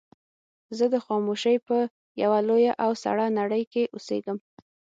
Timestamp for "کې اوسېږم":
3.71-4.37